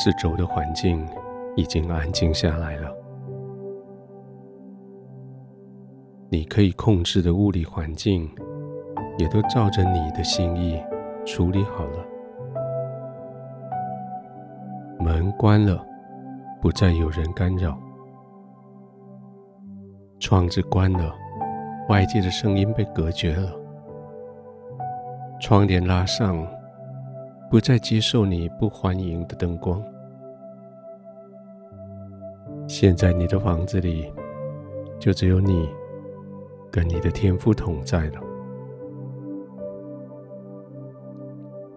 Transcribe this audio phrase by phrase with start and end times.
[0.00, 1.04] 四周的环境
[1.56, 2.88] 已经安静下来了。
[6.30, 8.30] 你可以控制的物理环境，
[9.18, 10.80] 也都照着你的心意
[11.26, 12.06] 处理好了。
[15.00, 15.84] 门关了，
[16.62, 17.72] 不再有人干扰；
[20.20, 21.12] 窗子关了，
[21.88, 23.50] 外界的声音被隔绝了；
[25.40, 26.46] 窗帘拉上，
[27.50, 29.82] 不再接受你不欢迎的灯光。
[32.68, 34.12] 现在你的房子里，
[34.98, 35.68] 就只有你
[36.70, 38.20] 跟你的天赋同在了。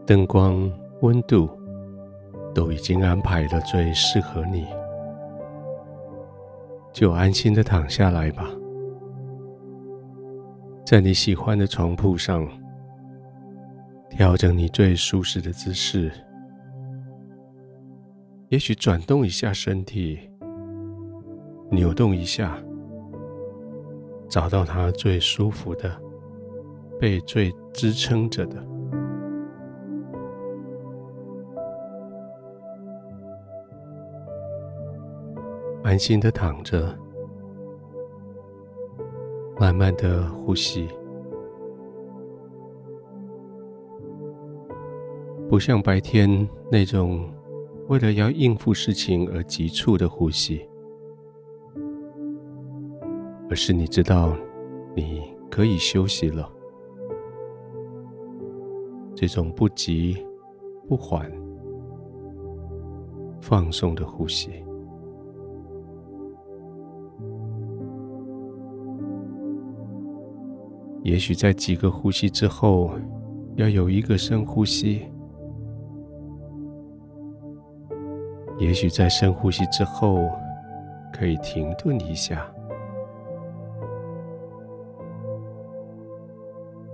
[0.06, 0.70] 灯光、
[1.02, 1.50] 温度
[2.54, 4.68] 都已经安排了最适合你，
[6.92, 8.46] 就安心的躺下来吧，
[10.86, 12.46] 在你喜欢的床铺上，
[14.22, 16.12] 调整你最舒适的姿势，
[18.50, 20.20] 也许转动一下身体，
[21.72, 22.56] 扭动一下，
[24.30, 26.00] 找到它最舒服的，
[27.00, 28.64] 被最支撑着的。
[35.82, 36.96] 安心的躺着，
[39.60, 40.88] 慢慢的呼吸，
[45.52, 47.30] 不像白天那种
[47.90, 50.66] 为了要应付事情而急促的呼吸，
[53.50, 54.34] 而是你知道
[54.96, 56.50] 你可以休息了，
[59.14, 60.26] 这种不急
[60.88, 61.30] 不缓、
[63.42, 64.52] 放松的呼吸。
[71.04, 72.94] 也许在几个呼吸之后，
[73.58, 75.02] 要有一个深呼吸；
[78.62, 80.30] 也许在深呼吸之后，
[81.12, 82.46] 可以停顿一下。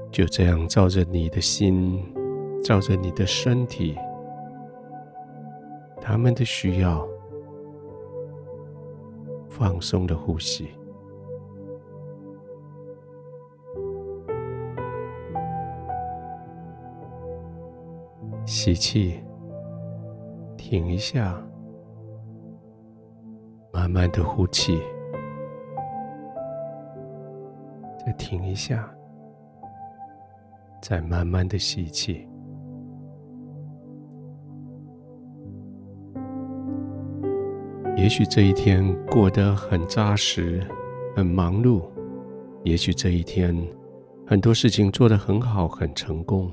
[0.09, 2.01] 就这样，照着你的心，
[2.63, 3.97] 照着你的身体，
[6.00, 7.06] 他们的需要，
[9.50, 10.69] 放松的呼吸。
[18.45, 19.22] 吸气，
[20.56, 21.39] 停一下，
[23.72, 24.81] 慢慢的呼气，
[28.05, 28.89] 再停一下，
[30.81, 32.27] 再慢慢的吸气。
[37.95, 40.63] 也许这一天过得很扎实，
[41.16, 41.81] 很忙碌；
[42.63, 43.56] 也许这一天
[44.25, 46.51] 很多事情做得很好，很成功。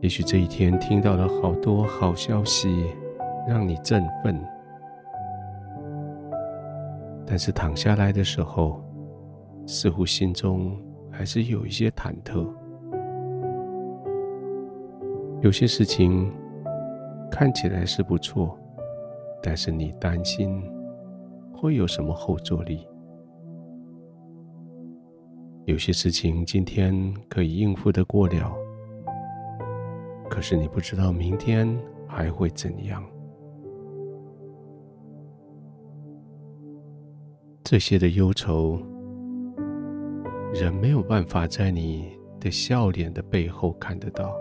[0.00, 2.94] 也许这一天听到了好多好消息，
[3.48, 4.38] 让你振奋，
[7.34, 8.80] 但是躺下来的时候，
[9.66, 10.80] 似乎心中
[11.10, 12.48] 还是有一些忐忑。
[15.40, 16.32] 有些事情
[17.32, 18.56] 看起来是不错，
[19.42, 20.62] 但是你担心
[21.52, 22.86] 会有什么后坐力。
[25.64, 28.54] 有些事情今天可以应付得过了。
[30.30, 31.68] 可是你不知道明天
[32.06, 33.04] 还会怎样？
[37.64, 38.78] 这些的忧愁，
[40.52, 44.36] 人没有办法在你的笑脸的背后看得到。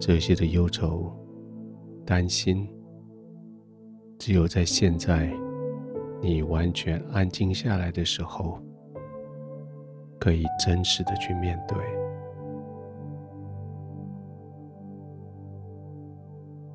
[0.00, 1.08] 这些的忧愁、
[2.04, 2.68] 担心，
[4.18, 5.32] 只有在现在
[6.20, 8.58] 你完全安静下来的时候，
[10.18, 11.78] 可以真实的去面对。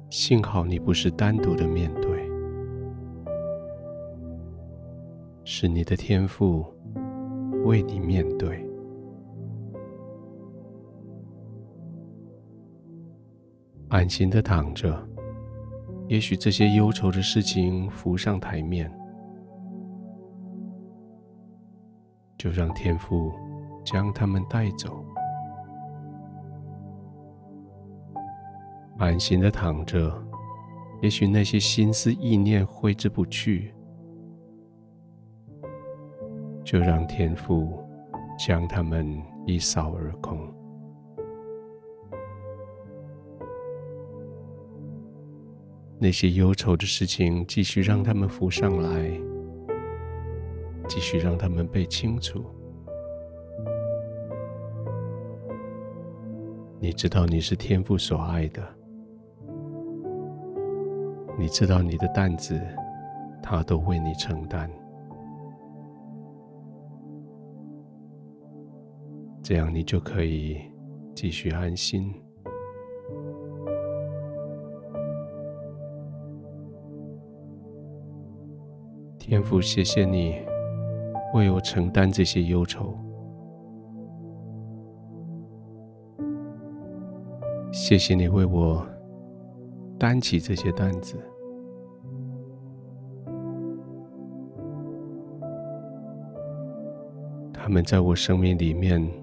[0.09, 2.08] 幸好你不是单独的面对，
[5.61, 6.65] 是你的天父
[7.65, 8.65] 为你面对。
[13.89, 15.05] 安心的躺着，
[16.07, 18.89] 也许这些忧愁的事情浮上台面，
[22.37, 23.33] 就让天父
[23.83, 25.03] 将他们带走。
[28.97, 30.25] 安心的躺着，
[31.01, 33.73] 也许那些心思意念挥之不去，
[36.71, 37.83] 就让天父
[38.37, 40.37] 将他们一扫而空。
[45.97, 49.09] 那些忧愁的事情，继续让他们浮上来，
[50.87, 52.45] 继续让他们被清除。
[56.79, 58.61] 你知道你是天父所爱的。
[61.35, 62.61] 你知道你的担子，
[63.41, 64.69] 他都为你承担。
[69.49, 70.61] 这样你就可以
[71.15, 72.13] 继续安心。
[79.17, 80.35] 天父，谢谢你
[81.33, 82.95] 为我承担这些忧愁，
[87.71, 88.85] 谢谢你为我
[89.97, 91.19] 担起这些担子。
[97.51, 99.18] 他们在我生命里面。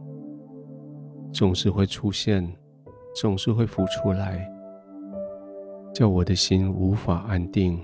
[1.36, 2.50] 总是会出现，
[3.14, 4.50] 总是会浮出来，
[5.92, 7.78] 叫我的心无法安定，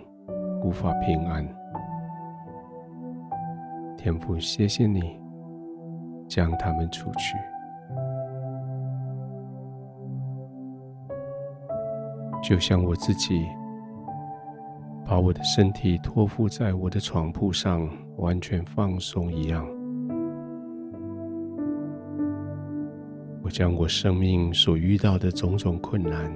[0.64, 1.46] 无法平安。
[3.99, 5.20] 天父，谢谢你
[6.26, 7.37] 将他们除去，
[12.43, 13.46] 就像我自己
[15.04, 19.81] 把我的身体托付在我的床铺上，完全放松一样。
[23.52, 26.34] 将我生命所遇到的种种困难，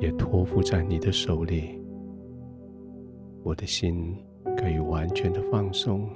[0.00, 1.80] 也托付在你的手里。
[3.44, 4.16] 我的心
[4.58, 6.10] 可以完全的放松，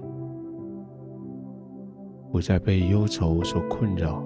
[2.33, 4.25] 不再被忧愁所困扰，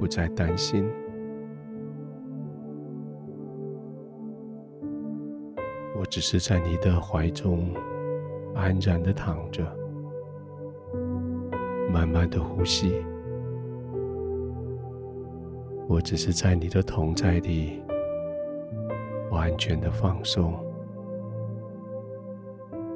[0.00, 0.84] 不再担心。
[5.96, 7.72] 我只是在你的怀中
[8.56, 9.64] 安然的躺着，
[11.92, 12.92] 慢慢的呼吸。
[15.88, 17.80] 我只是在你的同在里，
[19.30, 20.52] 完全的放松，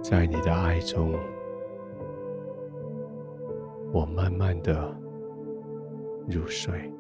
[0.02, 1.14] 在你的爱中，
[3.92, 4.92] 我慢慢的
[6.28, 6.92] 入睡。